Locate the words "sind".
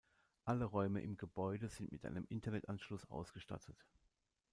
1.69-1.91